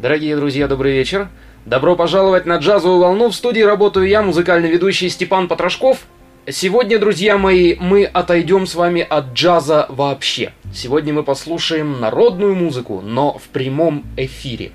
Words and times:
Дорогие 0.00 0.34
друзья, 0.34 0.66
добрый 0.66 0.94
вечер. 0.94 1.28
Добро 1.66 1.94
пожаловать 1.94 2.46
на 2.46 2.56
джазовую 2.56 3.00
волну. 3.00 3.28
В 3.28 3.34
студии 3.34 3.60
работаю 3.60 4.08
я, 4.08 4.22
музыкальный 4.22 4.70
ведущий 4.70 5.10
Степан 5.10 5.46
Потрошков. 5.46 6.06
Сегодня, 6.48 6.98
друзья 6.98 7.36
мои, 7.36 7.76
мы 7.78 8.06
отойдем 8.06 8.66
с 8.66 8.74
вами 8.74 9.02
от 9.02 9.34
джаза 9.34 9.84
вообще. 9.90 10.54
Сегодня 10.72 11.12
мы 11.12 11.22
послушаем 11.22 12.00
народную 12.00 12.54
музыку, 12.54 13.02
но 13.04 13.36
в 13.36 13.48
прямом 13.48 14.06
эфире. 14.16 14.72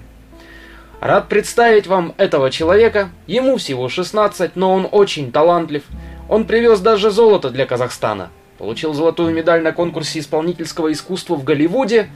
Рад 1.01 1.27
представить 1.27 1.87
вам 1.87 2.13
этого 2.17 2.51
человека. 2.51 3.09
Ему 3.25 3.57
всего 3.57 3.89
16, 3.89 4.55
но 4.55 4.75
он 4.75 4.87
очень 4.91 5.31
талантлив. 5.31 5.81
Он 6.29 6.45
привез 6.45 6.81
даже 6.81 7.09
золото 7.09 7.49
для 7.49 7.65
Казахстана. 7.65 8.29
Получил 8.59 8.93
золотую 8.93 9.33
медаль 9.33 9.63
на 9.63 9.71
конкурсе 9.71 10.19
исполнительского 10.19 10.91
искусства 10.91 11.33
в 11.33 11.43
Голливуде. 11.43 12.09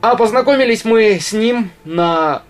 А 0.00 0.14
познакомились 0.14 0.84
мы 0.84 1.18
с 1.20 1.32
ним 1.32 1.70
на 1.84 2.42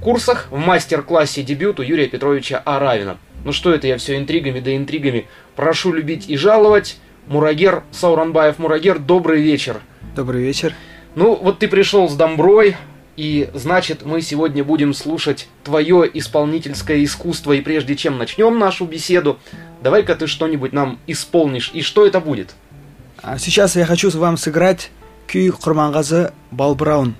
курсах 0.00 0.46
в 0.52 0.58
мастер-классе 0.58 1.42
дебюту 1.42 1.82
Юрия 1.82 2.06
Петровича 2.06 2.58
Аравина. 2.64 3.18
Ну 3.44 3.50
что 3.50 3.74
это 3.74 3.88
я 3.88 3.98
все 3.98 4.16
интригами 4.16 4.60
да 4.60 4.76
интригами. 4.76 5.26
Прошу 5.56 5.92
любить 5.92 6.28
и 6.28 6.36
жаловать. 6.36 6.98
Мурагер 7.26 7.82
Сауранбаев. 7.90 8.60
Мурагер, 8.60 9.00
добрый 9.00 9.42
вечер. 9.42 9.80
Добрый 10.14 10.42
вечер. 10.42 10.72
Ну, 11.16 11.34
вот 11.34 11.58
ты 11.58 11.66
пришел 11.66 12.08
с 12.08 12.14
Домброй, 12.14 12.76
и 13.16 13.50
значит, 13.54 14.04
мы 14.04 14.20
сегодня 14.20 14.62
будем 14.62 14.94
слушать 14.94 15.48
твое 15.64 16.08
исполнительское 16.14 17.02
искусство. 17.02 17.54
И 17.54 17.60
прежде 17.60 17.96
чем 17.96 18.18
начнем 18.18 18.56
нашу 18.60 18.84
беседу, 18.84 19.40
давай-ка 19.82 20.14
ты 20.14 20.28
что-нибудь 20.28 20.72
нам 20.72 21.00
исполнишь. 21.08 21.72
И 21.74 21.82
что 21.82 22.06
это 22.06 22.20
будет? 22.20 22.54
А 23.20 23.36
сейчас 23.38 23.74
я 23.74 23.84
хочу 23.84 24.10
вам 24.10 24.36
сыграть 24.36 24.90
күй 25.30 25.50
құрманғазы 25.64 26.26
балбыраун 26.52 27.14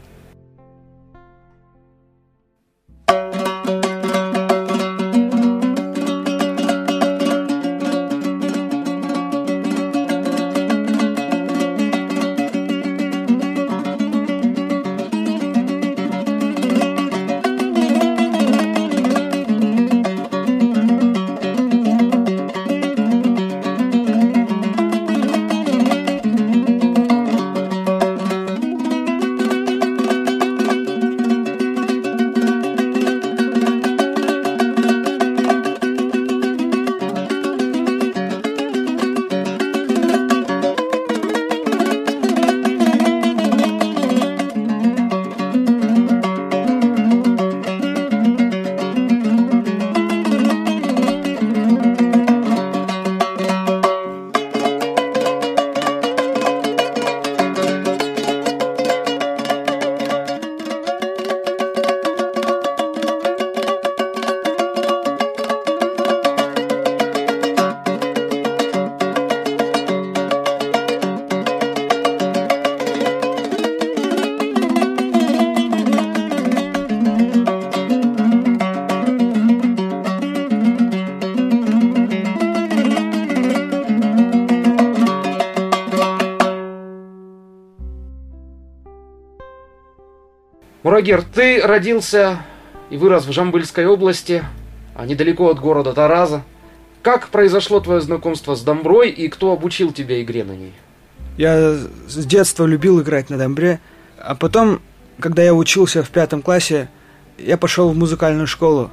Мурагер, 90.84 91.22
ты 91.22 91.62
родился 91.62 92.40
и 92.90 92.98
вырос 92.98 93.24
в 93.24 93.32
Жамбыльской 93.32 93.86
области, 93.86 94.44
а 94.94 95.06
недалеко 95.06 95.48
от 95.48 95.58
города 95.58 95.94
Тараза. 95.94 96.42
Как 97.00 97.28
произошло 97.28 97.80
твое 97.80 98.02
знакомство 98.02 98.54
с 98.54 98.60
домброй 98.60 99.08
и 99.08 99.28
кто 99.28 99.50
обучил 99.50 99.92
тебя 99.92 100.22
игре 100.22 100.44
на 100.44 100.52
ней? 100.52 100.74
Я 101.38 101.78
с 102.06 102.26
детства 102.26 102.66
любил 102.66 103.00
играть 103.00 103.30
на 103.30 103.38
домбре, 103.38 103.80
а 104.18 104.34
потом, 104.34 104.82
когда 105.20 105.42
я 105.42 105.54
учился 105.54 106.02
в 106.02 106.10
пятом 106.10 106.42
классе, 106.42 106.90
я 107.38 107.56
пошел 107.56 107.88
в 107.88 107.96
музыкальную 107.96 108.46
школу. 108.46 108.90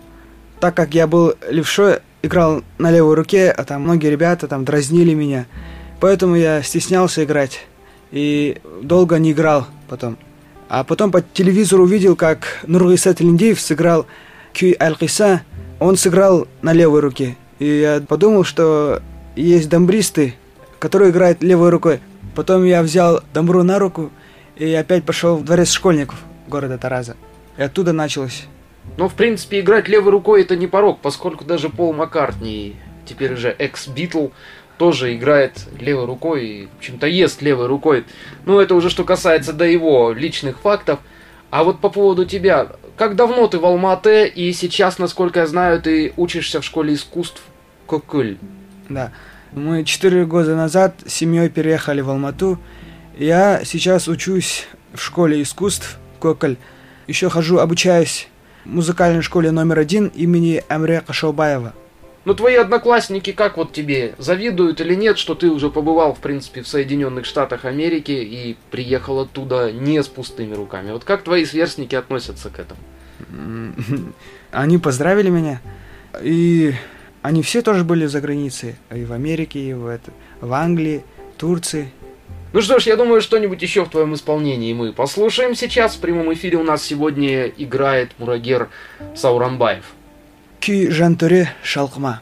Так 0.61 0.73
как 0.73 0.93
я 0.93 1.07
был 1.07 1.33
левшой, 1.49 1.99
играл 2.21 2.63
на 2.77 2.89
левой 2.89 3.15
руке, 3.15 3.51
а 3.51 3.65
там 3.65 3.81
многие 3.81 4.07
ребята 4.07 4.47
там 4.47 4.63
дразнили 4.63 5.13
меня. 5.13 5.45
Поэтому 5.99 6.37
я 6.37 6.63
стеснялся 6.63 7.25
играть 7.25 7.65
и 8.11 8.61
долго 8.81 9.19
не 9.19 9.33
играл 9.33 9.67
потом. 9.89 10.17
А 10.73 10.85
потом 10.85 11.11
по 11.11 11.21
телевизору 11.21 11.83
увидел, 11.83 12.15
как 12.15 12.61
Нургиса 12.65 13.13
Тлендиев 13.13 13.59
сыграл 13.59 14.05
кюй 14.53 14.73
Алькисса. 14.79 15.41
Он 15.81 15.97
сыграл 15.97 16.47
на 16.61 16.71
левой 16.71 17.01
руке. 17.01 17.35
И 17.59 17.65
я 17.65 17.99
подумал, 17.99 18.45
что 18.45 19.01
есть 19.35 19.67
домбристы, 19.67 20.33
которые 20.79 21.11
играют 21.11 21.43
левой 21.43 21.71
рукой. 21.71 21.99
Потом 22.35 22.63
я 22.63 22.83
взял 22.83 23.21
домбру 23.33 23.63
на 23.63 23.79
руку 23.79 24.11
и 24.55 24.73
опять 24.73 25.03
пошел 25.03 25.35
в 25.35 25.43
дворец 25.43 25.71
школьников 25.71 26.23
города 26.47 26.77
Тараза. 26.77 27.17
И 27.57 27.61
оттуда 27.61 27.91
началось. 27.91 28.45
Ну, 28.95 29.09
в 29.09 29.13
принципе, 29.13 29.59
играть 29.59 29.89
левой 29.89 30.13
рукой 30.13 30.43
это 30.43 30.55
не 30.55 30.67
порок, 30.67 31.01
поскольку 31.01 31.43
даже 31.43 31.67
Пол 31.67 31.91
Маккартни, 31.91 32.77
теперь 33.05 33.33
уже 33.33 33.49
экс-Битл, 33.49 34.27
тоже 34.81 35.13
играет 35.15 35.67
левой 35.79 36.05
рукой 36.05 36.45
и, 36.47 36.65
в 36.65 36.77
общем-то, 36.79 37.05
ест 37.05 37.43
левой 37.43 37.67
рукой. 37.67 38.03
Ну, 38.45 38.59
это 38.59 38.73
уже 38.73 38.89
что 38.89 39.03
касается 39.03 39.53
до 39.53 39.63
его 39.63 40.11
личных 40.11 40.57
фактов. 40.57 40.97
А 41.51 41.63
вот 41.63 41.81
по 41.81 41.89
поводу 41.89 42.25
тебя, 42.25 42.67
как 42.97 43.15
давно 43.15 43.45
ты 43.45 43.59
в 43.59 43.65
Алмате, 43.67 44.27
и 44.27 44.51
сейчас, 44.53 44.97
насколько 44.97 45.41
я 45.41 45.45
знаю, 45.45 45.83
ты 45.83 46.13
учишься 46.17 46.61
в 46.61 46.65
школе 46.65 46.95
искусств 46.95 47.43
Кокуль? 47.85 48.37
Да. 48.89 49.11
Мы 49.51 49.83
четыре 49.83 50.25
года 50.25 50.55
назад 50.55 50.95
с 51.05 51.13
семьей 51.13 51.49
переехали 51.49 52.01
в 52.01 52.09
Алмату. 52.09 52.57
Я 53.19 53.61
сейчас 53.63 54.07
учусь 54.07 54.65
в 54.95 54.99
школе 54.99 55.43
искусств 55.43 55.99
Коколь. 56.19 56.57
Еще 57.05 57.29
хожу, 57.29 57.59
обучаюсь 57.59 58.29
в 58.65 58.69
музыкальной 58.69 59.21
школе 59.21 59.51
номер 59.51 59.77
один 59.77 60.07
имени 60.07 60.63
Амре 60.69 61.01
Кашаубаева. 61.01 61.73
Ну, 62.23 62.35
твои 62.35 62.55
одноклассники 62.55 63.31
как 63.31 63.57
вот 63.57 63.73
тебе, 63.73 64.13
завидуют 64.19 64.79
или 64.79 64.93
нет, 64.93 65.17
что 65.17 65.33
ты 65.33 65.49
уже 65.49 65.71
побывал, 65.71 66.13
в 66.13 66.19
принципе, 66.19 66.61
в 66.61 66.67
Соединенных 66.67 67.25
Штатах 67.25 67.65
Америки 67.65 68.11
и 68.11 68.57
приехал 68.69 69.21
оттуда 69.21 69.71
не 69.71 70.01
с 70.03 70.07
пустыми 70.07 70.53
руками? 70.53 70.91
Вот 70.91 71.03
как 71.03 71.23
твои 71.23 71.45
сверстники 71.45 71.95
относятся 71.95 72.51
к 72.51 72.59
этому? 72.59 72.79
Они 74.51 74.77
поздравили 74.77 75.29
меня, 75.29 75.61
и 76.21 76.73
они 77.23 77.41
все 77.41 77.63
тоже 77.63 77.83
были 77.83 78.05
за 78.05 78.21
границей, 78.21 78.75
и 78.93 79.03
в 79.03 79.13
Америке, 79.13 79.59
и 79.59 79.73
в, 79.73 79.87
это, 79.87 80.11
в 80.41 80.53
Англии, 80.53 81.03
Турции. 81.37 81.91
Ну 82.53 82.61
что 82.61 82.79
ж, 82.79 82.83
я 82.83 82.97
думаю, 82.97 83.21
что-нибудь 83.21 83.61
еще 83.61 83.85
в 83.85 83.89
твоем 83.89 84.13
исполнении 84.13 84.73
мы 84.73 84.91
послушаем 84.91 85.55
сейчас. 85.55 85.95
В 85.95 86.01
прямом 86.01 86.31
эфире 86.33 86.57
у 86.57 86.63
нас 86.63 86.83
сегодня 86.83 87.47
играет 87.47 88.11
Мурагер 88.17 88.69
Сауранбаев. 89.15 89.85
Күй 90.61 90.91
жантөре 90.93 91.47
шалқыма. 91.65 92.19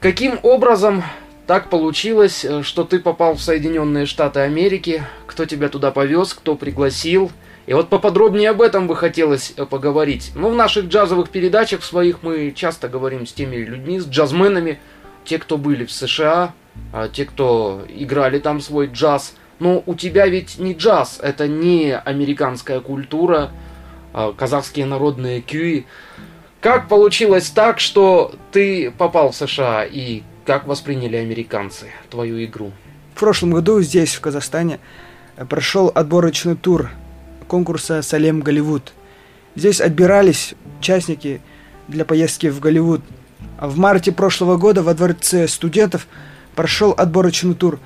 Каким 0.00 0.40
образом 0.42 1.02
так 1.46 1.68
получилось, 1.68 2.46
э, 2.46 2.62
что 2.62 2.84
ты 2.84 3.00
попал 3.00 3.34
в 3.34 3.42
Соединенные 3.42 4.06
Штаты 4.06 4.40
Америки? 4.40 5.04
Кто 5.26 5.44
тебя 5.44 5.68
туда 5.68 5.90
повез, 5.90 6.32
кто 6.32 6.54
пригласил? 6.56 7.30
И 7.66 7.74
вот 7.74 7.90
поподробнее 7.90 8.48
об 8.48 8.62
этом 8.62 8.86
бы 8.86 8.96
хотелось 8.96 9.52
э, 9.58 9.66
поговорить. 9.66 10.32
Ну, 10.34 10.48
в 10.48 10.54
наших 10.54 10.86
джазовых 10.86 11.28
передачах 11.28 11.84
своих 11.84 12.22
мы 12.22 12.52
часто 12.52 12.88
говорим 12.88 13.26
с 13.26 13.32
теми 13.34 13.56
людьми, 13.56 14.00
с 14.00 14.06
джазменами, 14.06 14.80
те, 15.26 15.38
кто 15.38 15.58
были 15.58 15.84
в 15.84 15.92
США, 15.92 16.54
а 16.94 17.08
те, 17.08 17.26
кто 17.26 17.84
играли 17.94 18.38
там 18.38 18.62
свой 18.62 18.86
джаз. 18.86 19.34
Но 19.58 19.82
у 19.84 19.94
тебя 19.94 20.26
ведь 20.28 20.58
не 20.58 20.72
джаз, 20.72 21.20
это 21.22 21.46
не 21.46 21.94
американская 21.94 22.80
культура, 22.80 23.50
а 24.14 24.32
казахские 24.32 24.86
народные 24.86 25.42
кюи. 25.42 25.84
Как 26.60 26.88
получилось 26.88 27.48
так, 27.48 27.80
что 27.80 28.34
ты 28.52 28.90
попал 28.90 29.30
в 29.30 29.36
США 29.36 29.82
и 29.84 30.22
как 30.44 30.66
восприняли 30.66 31.16
американцы 31.16 31.86
твою 32.10 32.44
игру? 32.44 32.70
В 33.14 33.18
прошлом 33.18 33.52
году 33.52 33.80
здесь, 33.80 34.14
в 34.14 34.20
Казахстане, 34.20 34.78
прошел 35.48 35.90
отборочный 35.94 36.56
тур 36.56 36.90
конкурса 37.48 38.02
«Салем 38.02 38.40
Голливуд». 38.40 38.92
Здесь 39.56 39.80
отбирались 39.80 40.54
участники 40.78 41.40
для 41.88 42.04
поездки 42.04 42.48
в 42.48 42.60
Голливуд. 42.60 43.00
А 43.58 43.66
в 43.66 43.78
марте 43.78 44.12
прошлого 44.12 44.58
года 44.58 44.82
во 44.82 44.92
дворце 44.92 45.48
студентов 45.48 46.06
прошел 46.54 46.94
отборочный 46.96 47.54
тур. 47.54 47.80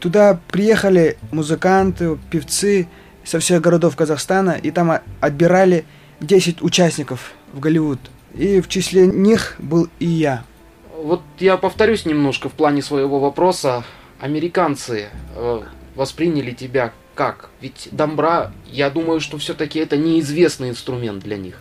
Туда 0.00 0.40
приехали 0.48 1.16
музыканты, 1.30 2.18
певцы 2.30 2.88
со 3.22 3.38
всех 3.38 3.60
городов 3.60 3.94
Казахстана, 3.94 4.50
и 4.50 4.72
там 4.72 4.98
отбирали 5.20 5.84
10 6.20 6.60
участников 6.60 7.32
в 7.52 7.60
Голливуд– 7.60 8.00
и 8.36 8.60
в 8.60 8.68
числе 8.68 9.06
них 9.06 9.56
был 9.58 9.88
и 9.98 10.06
я. 10.06 10.44
Вот 10.96 11.22
я 11.38 11.56
повторюсь 11.56 12.06
немножко 12.06 12.48
в 12.48 12.52
плане 12.52 12.82
своего 12.82 13.18
вопроса. 13.18 13.84
Американцы 14.20 15.08
э, 15.34 15.62
восприняли 15.94 16.52
тебя 16.52 16.92
как? 17.14 17.50
Ведь 17.60 17.88
домбра, 17.92 18.52
я 18.66 18.90
думаю, 18.90 19.20
что 19.20 19.38
все-таки 19.38 19.78
это 19.78 19.96
неизвестный 19.96 20.70
инструмент 20.70 21.22
для 21.22 21.36
них. 21.36 21.60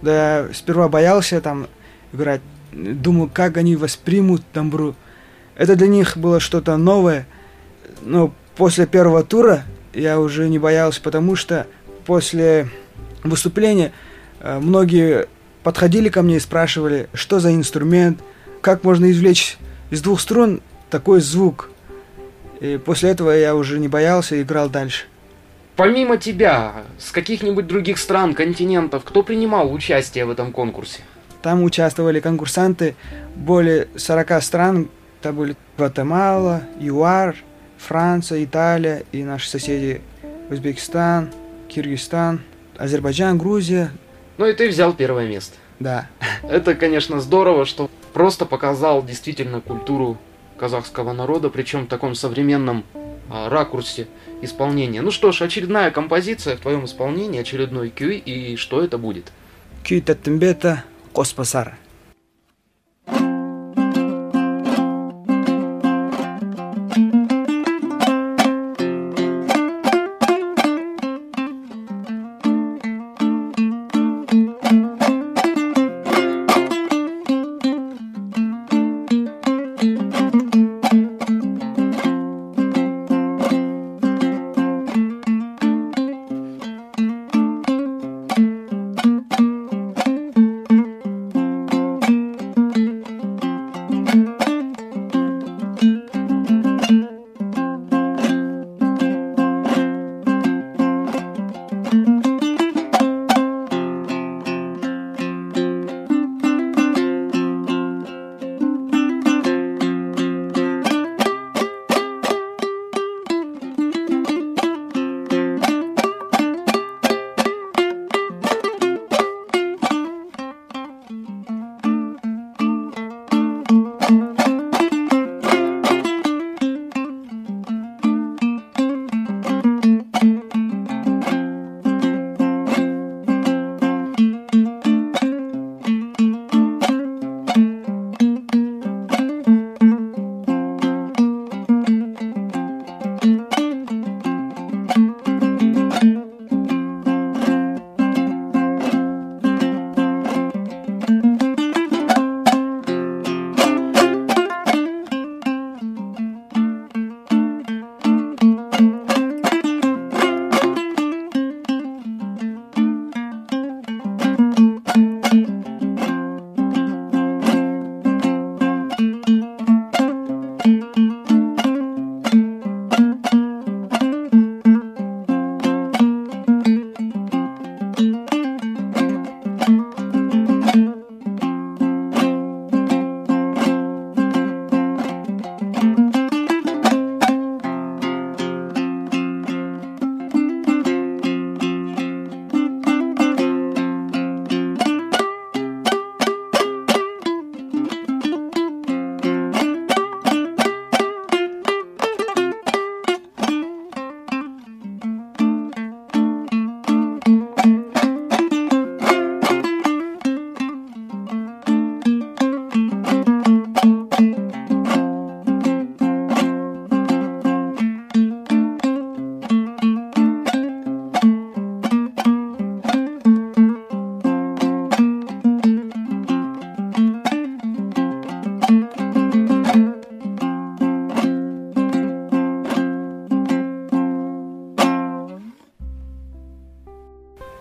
Да, 0.00 0.48
сперва 0.52 0.88
боялся 0.88 1.40
там 1.40 1.68
играть. 2.12 2.40
Думаю, 2.72 3.30
как 3.32 3.56
они 3.56 3.76
воспримут 3.76 4.42
домбру. 4.54 4.94
Это 5.56 5.76
для 5.76 5.88
них 5.88 6.16
было 6.16 6.40
что-то 6.40 6.76
новое. 6.76 7.26
Но 8.00 8.32
после 8.56 8.86
первого 8.86 9.22
тура 9.22 9.64
я 9.92 10.18
уже 10.18 10.48
не 10.48 10.58
боялся, 10.58 11.00
потому 11.00 11.36
что 11.36 11.66
после 12.04 12.68
выступления 13.22 13.92
э, 14.40 14.58
многие 14.58 15.28
подходили 15.62 16.08
ко 16.08 16.22
мне 16.22 16.36
и 16.36 16.40
спрашивали, 16.40 17.08
что 17.14 17.40
за 17.40 17.54
инструмент, 17.54 18.20
как 18.60 18.84
можно 18.84 19.10
извлечь 19.10 19.58
из 19.90 20.00
двух 20.02 20.20
струн 20.20 20.60
такой 20.90 21.20
звук. 21.20 21.70
И 22.60 22.78
после 22.84 23.10
этого 23.10 23.30
я 23.30 23.54
уже 23.54 23.78
не 23.78 23.88
боялся 23.88 24.36
и 24.36 24.42
играл 24.42 24.70
дальше. 24.70 25.06
Помимо 25.76 26.16
тебя, 26.18 26.84
с 26.98 27.10
каких-нибудь 27.10 27.66
других 27.66 27.98
стран, 27.98 28.34
континентов, 28.34 29.04
кто 29.04 29.22
принимал 29.22 29.72
участие 29.72 30.26
в 30.26 30.30
этом 30.30 30.52
конкурсе? 30.52 31.00
Там 31.40 31.62
участвовали 31.62 32.20
конкурсанты 32.20 32.94
более 33.34 33.88
40 33.96 34.42
стран. 34.42 34.88
Это 35.20 35.32
были 35.32 35.56
Гватемала, 35.76 36.62
ЮАР, 36.78 37.36
Франция, 37.78 38.44
Италия 38.44 39.02
и 39.12 39.24
наши 39.24 39.48
соседи 39.48 40.00
Узбекистан, 40.50 41.30
Киргизстан, 41.68 42.42
Азербайджан, 42.76 43.38
Грузия, 43.38 43.90
ну 44.42 44.48
и 44.48 44.54
ты 44.54 44.68
взял 44.68 44.92
первое 44.92 45.28
место. 45.28 45.54
Да. 45.78 46.08
Это, 46.42 46.74
конечно, 46.74 47.20
здорово, 47.20 47.64
что 47.64 47.88
просто 48.12 48.44
показал 48.44 49.04
действительно 49.04 49.60
культуру 49.60 50.18
казахского 50.58 51.12
народа, 51.12 51.48
причем 51.48 51.84
в 51.84 51.88
таком 51.88 52.16
современном 52.16 52.84
а, 53.30 53.48
ракурсе 53.48 54.08
исполнения. 54.40 55.00
Ну 55.00 55.12
что 55.12 55.30
ж, 55.30 55.42
очередная 55.42 55.92
композиция 55.92 56.56
в 56.56 56.60
твоем 56.60 56.86
исполнении, 56.86 57.40
очередной 57.40 57.90
кюй, 57.90 58.16
и 58.16 58.56
что 58.56 58.82
это 58.82 58.98
будет? 58.98 59.30
Кюй 59.84 60.00
Таттембета 60.00 60.82
Коспасар. 61.12 61.76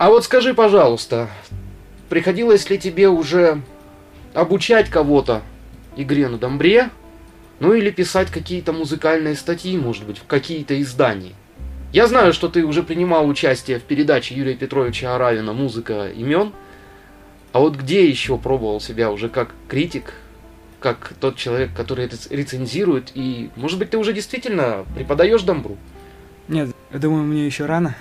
Вот 0.10 0.26
скажи, 0.26 0.54
пожалуйста, 0.54 1.30
приходилось 2.10 2.70
ли 2.70 2.80
тебе 2.80 3.08
уже 3.08 3.62
обучать 4.34 4.90
кого-то 4.90 5.42
игре 5.96 6.28
на 6.28 6.38
домбре, 6.38 6.90
ну 7.60 7.74
или 7.74 7.92
писать 7.92 8.32
какие-то 8.32 8.74
музыкальные 8.74 9.36
статьи, 9.36 9.78
может 9.78 10.06
быть, 10.06 10.18
в 10.18 10.26
какие-то 10.26 10.82
издания? 10.82 11.34
Я 11.94 12.08
знаю, 12.08 12.34
что 12.34 12.48
ты 12.48 12.66
уже 12.66 12.84
принимал 12.84 13.28
участие 13.28 13.78
в 13.78 13.84
передаче 13.84 14.34
Юрия 14.34 14.56
Петровича 14.56 15.14
Аравина 15.14 15.54
«Музыка 15.54 16.10
имен», 16.10 16.54
а 17.52 17.60
вот 17.60 17.76
где 17.76 18.08
еще 18.08 18.38
пробовал 18.38 18.80
себя 18.80 19.12
уже 19.12 19.28
как 19.28 19.52
критик, 19.68 20.14
как 20.80 21.14
тот 21.20 21.36
человек, 21.36 21.72
который 21.76 22.10
рецензирует, 22.30 23.12
и, 23.14 23.52
может 23.56 23.78
быть, 23.78 23.90
ты 23.90 23.98
уже 23.98 24.14
действительно 24.14 24.86
преподаешь 24.96 25.44
домбру? 25.44 25.78
Нет, 26.48 26.70
я 26.92 27.00
думаю, 27.00 27.24
мне 27.24 27.46
еще 27.46 27.66
рано. 27.66 27.96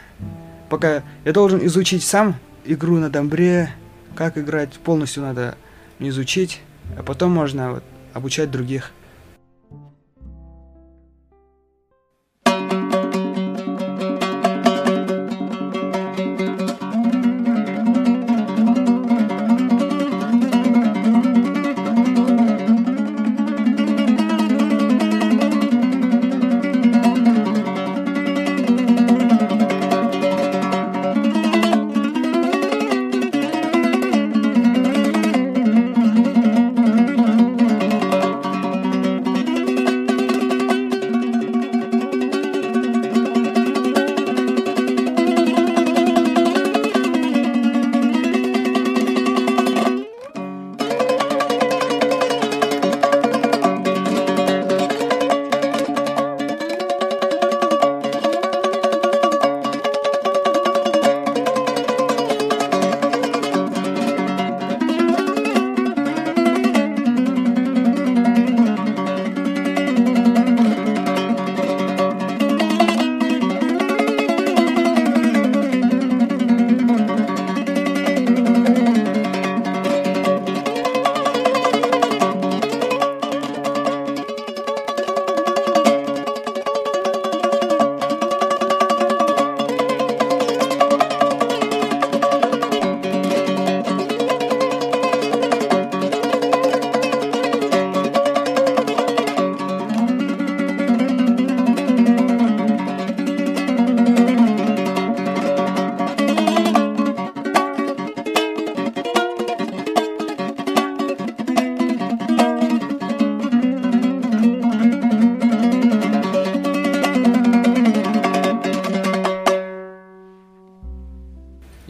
Пока 0.71 1.03
я 1.25 1.33
должен 1.33 1.67
изучить 1.67 2.05
сам 2.05 2.37
игру 2.65 2.97
на 2.99 3.11
домбре, 3.11 3.75
как 4.15 4.39
играть, 4.39 4.73
полностью 4.75 5.25
надо 5.25 5.57
изучить, 5.99 6.61
а 6.97 7.03
потом 7.03 7.33
можно 7.33 7.73
вот, 7.73 7.85
обучать 8.15 8.53
других. 8.53 8.93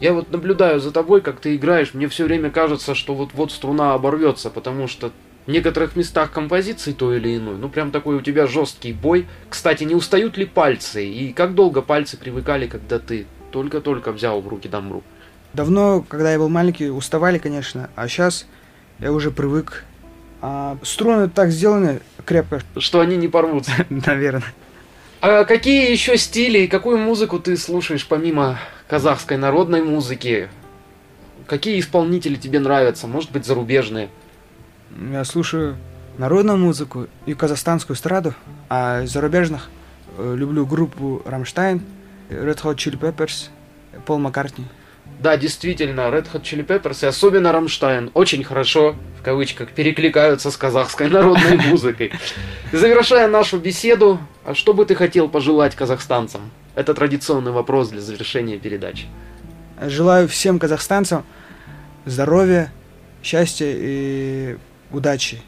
Я 0.01 0.13
вот 0.13 0.31
наблюдаю 0.31 0.79
за 0.79 0.91
тобой, 0.91 1.21
как 1.21 1.39
ты 1.39 1.55
играешь, 1.55 1.93
мне 1.93 2.07
все 2.07 2.25
время 2.25 2.49
кажется, 2.49 2.95
что 2.95 3.13
вот-вот 3.13 3.51
струна 3.51 3.93
оборвется, 3.93 4.49
потому 4.49 4.87
что 4.87 5.11
в 5.45 5.51
некоторых 5.51 5.95
местах 5.95 6.31
композиции 6.31 6.91
то 6.91 7.13
или 7.13 7.37
иной, 7.37 7.55
ну 7.55 7.69
прям 7.69 7.91
такой 7.91 8.15
у 8.15 8.21
тебя 8.21 8.47
жесткий 8.47 8.93
бой. 8.93 9.27
Кстати, 9.47 9.83
не 9.83 9.93
устают 9.93 10.37
ли 10.37 10.45
пальцы? 10.47 11.05
И 11.05 11.31
как 11.33 11.53
долго 11.53 11.83
пальцы 11.83 12.17
привыкали, 12.17 12.65
когда 12.65 12.97
ты 12.97 13.27
только-только 13.51 14.11
взял 14.11 14.41
в 14.41 14.47
руки 14.47 14.67
дамбру? 14.67 15.03
Давно, 15.53 16.03
когда 16.07 16.31
я 16.31 16.39
был 16.39 16.49
маленький, 16.49 16.89
уставали, 16.89 17.37
конечно, 17.37 17.91
а 17.95 18.07
сейчас 18.07 18.47
я 18.97 19.13
уже 19.13 19.29
привык. 19.29 19.85
А 20.41 20.79
струны 20.81 21.29
так 21.29 21.51
сделаны 21.51 21.99
крепко. 22.25 22.61
Что 22.77 23.01
они 23.01 23.17
не 23.17 23.27
порвутся. 23.27 23.71
Наверное. 23.89 24.51
А 25.21 25.45
какие 25.45 25.91
еще 25.91 26.17
стили 26.17 26.61
и 26.61 26.67
какую 26.67 26.97
музыку 26.97 27.37
ты 27.37 27.55
слушаешь 27.55 28.07
помимо 28.07 28.57
казахской 28.87 29.37
народной 29.37 29.83
музыки? 29.83 30.49
Какие 31.45 31.79
исполнители 31.79 32.35
тебе 32.35 32.59
нравятся? 32.59 33.05
Может 33.05 33.31
быть, 33.31 33.45
зарубежные? 33.45 34.09
Я 35.11 35.23
слушаю 35.23 35.77
народную 36.17 36.57
музыку 36.57 37.07
и 37.27 37.35
казахстанскую 37.35 37.95
эстраду, 37.95 38.33
а 38.67 39.03
из 39.03 39.11
зарубежных 39.11 39.69
э, 40.17 40.35
люблю 40.35 40.65
группу 40.65 41.21
Рамштайн, 41.23 41.83
Red 42.31 42.59
Hot 42.63 42.77
Chili 42.77 42.99
Peppers, 42.99 43.49
Пол 44.07 44.17
Маккартни. 44.17 44.65
Да, 45.19 45.37
действительно, 45.37 46.01
Red 46.01 46.27
Hot 46.33 46.41
Chili 46.41 46.65
Peppers 46.65 47.03
и 47.03 47.07
особенно 47.07 47.51
Рамштайн 47.51 48.09
очень 48.15 48.43
хорошо, 48.43 48.95
в 49.19 49.23
кавычках, 49.23 49.69
перекликаются 49.69 50.49
с 50.49 50.57
казахской 50.57 51.09
народной 51.09 51.57
музыкой. 51.67 52.11
Завершая 52.71 53.27
нашу 53.27 53.59
беседу, 53.59 54.19
а 54.43 54.55
что 54.55 54.73
бы 54.73 54.83
ты 54.85 54.95
хотел 54.95 55.29
пожелать 55.29 55.75
казахстанцам? 55.75 56.49
Это 56.73 56.95
традиционный 56.95 57.51
вопрос 57.51 57.89
для 57.89 58.01
завершения 58.01 58.57
передачи. 58.57 59.05
Желаю 59.79 60.27
всем 60.27 60.57
казахстанцам 60.57 61.23
здоровья, 62.05 62.71
счастья 63.23 63.67
и 63.69 64.57
удачи. 64.91 65.39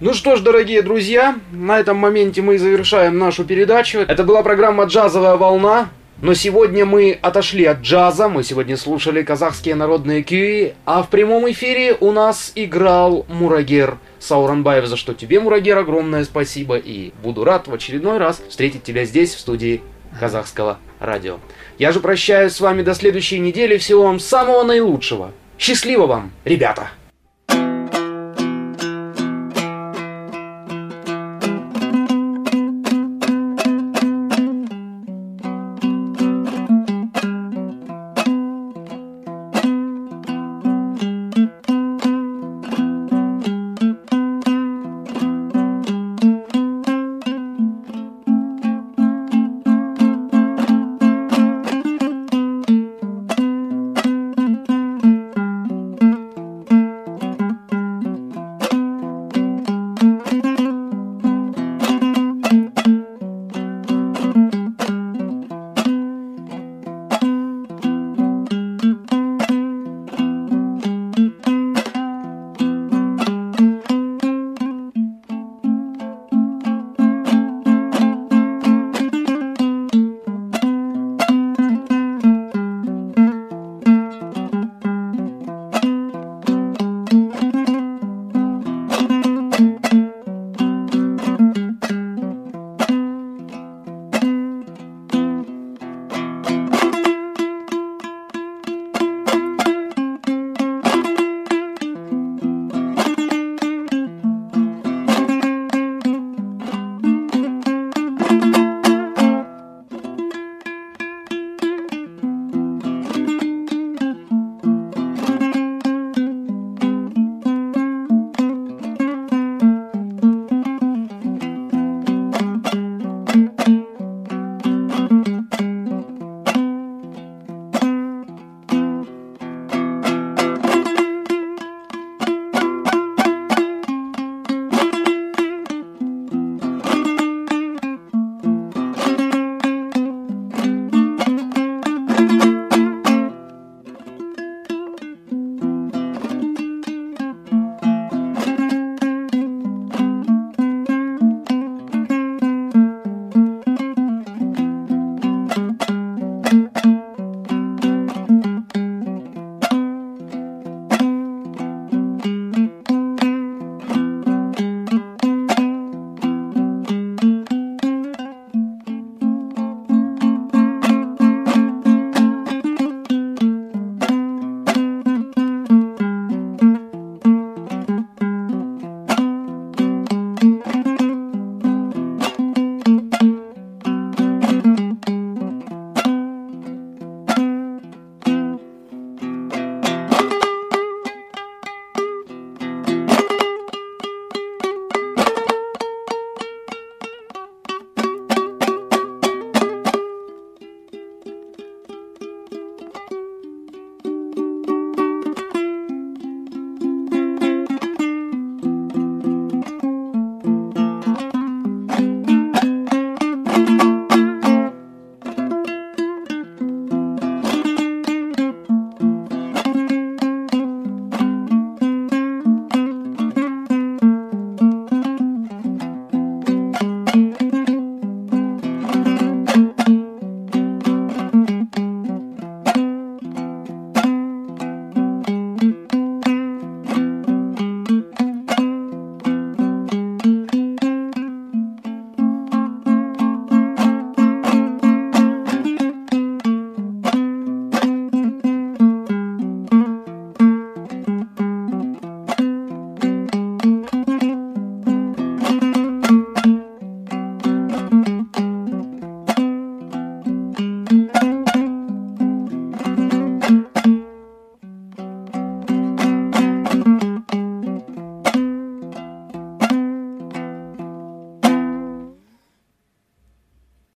Ну 0.00 0.14
что 0.14 0.36
ж, 0.36 0.40
дорогие 0.40 0.82
друзья, 0.82 1.38
на 1.52 1.78
этом 1.78 1.98
моменте 1.98 2.40
мы 2.42 2.58
завершаем 2.58 3.18
нашу 3.18 3.44
передачу. 3.44 3.98
Это 3.98 4.24
была 4.24 4.42
программа 4.42 4.84
«Джазовая 4.84 5.36
волна». 5.36 5.90
Но 6.22 6.34
сегодня 6.34 6.84
мы 6.84 7.18
отошли 7.22 7.64
от 7.64 7.80
джаза, 7.80 8.28
мы 8.28 8.42
сегодня 8.42 8.76
слушали 8.76 9.22
казахские 9.22 9.74
народные 9.74 10.22
кюи, 10.22 10.74
а 10.84 11.02
в 11.02 11.08
прямом 11.08 11.50
эфире 11.50 11.96
у 11.98 12.12
нас 12.12 12.52
играл 12.54 13.24
Мурагер 13.28 13.96
Сауранбаев, 14.18 14.84
за 14.84 14.98
что 14.98 15.14
тебе, 15.14 15.40
Мурагер, 15.40 15.78
огромное 15.78 16.24
спасибо, 16.24 16.76
и 16.76 17.12
буду 17.22 17.42
рад 17.44 17.68
в 17.68 17.72
очередной 17.72 18.18
раз 18.18 18.42
встретить 18.50 18.82
тебя 18.82 19.06
здесь, 19.06 19.34
в 19.34 19.40
студии 19.40 19.80
казахского 20.18 20.78
радио. 20.98 21.38
Я 21.78 21.90
же 21.90 22.00
прощаюсь 22.00 22.52
с 22.52 22.60
вами 22.60 22.82
до 22.82 22.94
следующей 22.94 23.38
недели, 23.38 23.78
всего 23.78 24.02
вам 24.02 24.20
самого 24.20 24.62
наилучшего. 24.62 25.32
Счастливо 25.58 26.06
вам, 26.06 26.32
ребята! 26.44 26.90